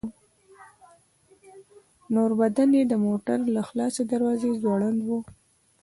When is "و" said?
5.07-5.09